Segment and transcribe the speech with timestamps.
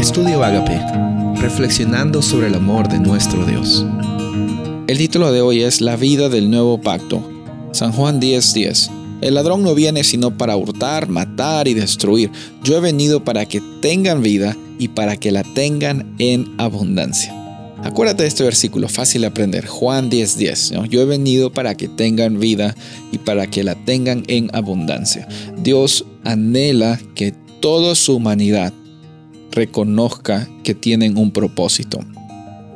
[0.00, 0.80] Estudio Agape,
[1.42, 3.84] reflexionando sobre el amor de nuestro Dios.
[4.86, 7.22] El título de hoy es La vida del nuevo pacto.
[7.72, 8.90] San Juan 10:10.
[9.20, 12.30] El ladrón no viene sino para hurtar, matar y destruir.
[12.64, 17.36] Yo he venido para que tengan vida y para que la tengan en abundancia.
[17.84, 19.66] Acuérdate de este versículo, fácil de aprender.
[19.66, 20.72] Juan 10:10.
[20.88, 22.74] Yo he venido para que tengan vida
[23.12, 25.28] y para que la tengan en abundancia.
[25.62, 28.72] Dios anhela que toda su humanidad
[29.52, 32.00] reconozca que tienen un propósito.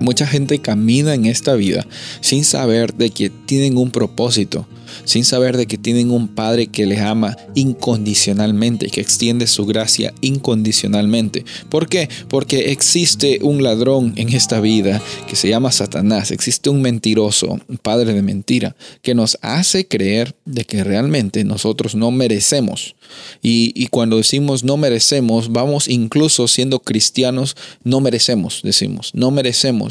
[0.00, 1.86] Mucha gente camina en esta vida
[2.20, 4.66] sin saber de que tienen un propósito
[5.04, 10.12] sin saber de que tienen un Padre que les ama incondicionalmente, que extiende su gracia
[10.20, 11.44] incondicionalmente.
[11.68, 12.08] ¿Por qué?
[12.28, 17.78] Porque existe un ladrón en esta vida que se llama Satanás, existe un mentiroso, un
[17.78, 22.94] padre de mentira, que nos hace creer de que realmente nosotros no merecemos.
[23.42, 29.89] Y, y cuando decimos no merecemos, vamos incluso siendo cristianos, no merecemos, decimos, no merecemos.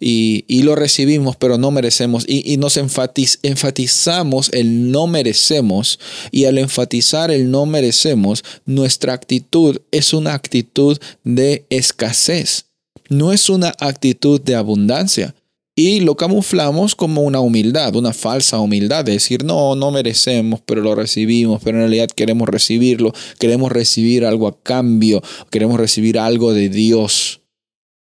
[0.00, 2.24] Y, y lo recibimos, pero no merecemos.
[2.26, 5.98] Y, y nos enfatiz, enfatizamos el no merecemos
[6.30, 12.66] y al enfatizar el no merecemos, nuestra actitud es una actitud de escasez,
[13.08, 15.34] no es una actitud de abundancia.
[15.74, 20.82] Y lo camuflamos como una humildad, una falsa humildad, de decir, no, no merecemos, pero
[20.82, 26.52] lo recibimos, pero en realidad queremos recibirlo, queremos recibir algo a cambio, queremos recibir algo
[26.52, 27.42] de Dios.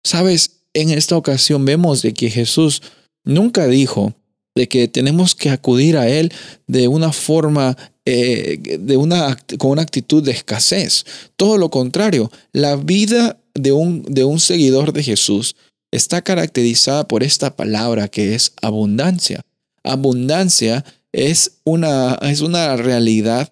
[0.01, 2.83] Sabes, en esta ocasión vemos de que Jesús
[3.23, 4.13] nunca dijo,
[4.55, 6.31] de que tenemos que acudir a Él
[6.67, 7.75] de una forma,
[8.05, 11.03] eh, de una, con una actitud de escasez.
[11.35, 15.55] Todo lo contrario, la vida de un, de un seguidor de Jesús
[15.91, 19.41] está caracterizada por esta palabra que es abundancia.
[19.83, 23.51] Abundancia es una, es una realidad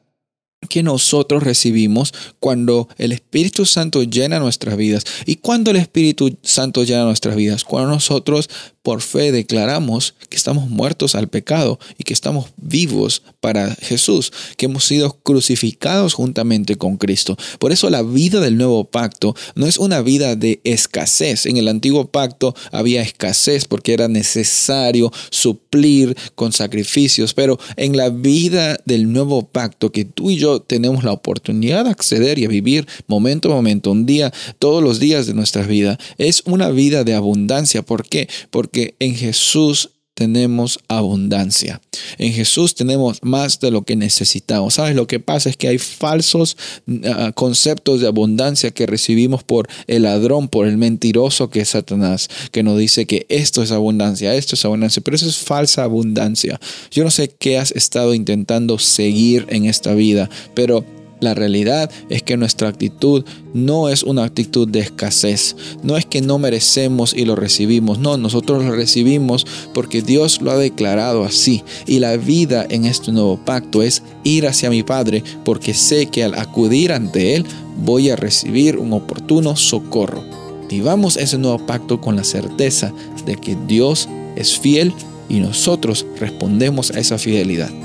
[0.66, 5.06] que nosotros recibimos cuando el Espíritu Santo llena nuestras vidas.
[5.26, 7.64] ¿Y cuando el Espíritu Santo llena nuestras vidas?
[7.64, 8.50] Cuando nosotros
[8.86, 14.68] por fe declaramos que estamos muertos al pecado y que estamos vivos para Jesús, que
[14.68, 17.35] hemos sido crucificados juntamente con Cristo.
[17.57, 21.47] Por eso la vida del nuevo pacto no es una vida de escasez.
[21.47, 28.09] En el antiguo pacto había escasez porque era necesario suplir con sacrificios, pero en la
[28.09, 32.50] vida del nuevo pacto que tú y yo tenemos la oportunidad de acceder y a
[32.50, 37.03] vivir momento a momento, un día, todos los días de nuestra vida, es una vida
[37.03, 37.81] de abundancia.
[37.81, 38.29] ¿Por qué?
[38.51, 41.81] Porque en Jesús tenemos abundancia.
[42.18, 44.75] En Jesús tenemos más de lo que necesitamos.
[44.75, 44.96] ¿Sabes?
[44.96, 46.58] Lo que pasa es que hay falsos
[47.03, 52.30] ah, conceptos de abundancia que recibimos por el ladrón, por el mentiroso que es Satanás,
[52.52, 56.62] que nos dice que esto es abundancia, esto es abundancia, pero eso es falsa abundancia.
[56.92, 60.86] Yo no sé qué has estado intentando seguir en esta vida, pero
[61.22, 65.56] la realidad es que nuestra actitud no es una actitud de escasez.
[65.81, 68.00] No es que no merecemos y lo recibimos.
[68.00, 71.64] No, nosotros lo recibimos porque Dios lo ha declarado así.
[71.88, 76.24] Y la vida en este nuevo pacto es ir hacia mi Padre porque sé que
[76.24, 77.46] al acudir ante Él
[77.78, 80.24] voy a recibir un oportuno socorro.
[80.70, 82.92] Y vamos a ese nuevo pacto con la certeza
[83.25, 84.94] de que Dios es fiel
[85.30, 87.84] y nosotros respondemos a esa fidelidad.